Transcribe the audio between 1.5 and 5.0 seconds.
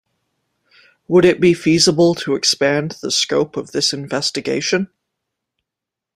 feasible to expand the scope of this investigation?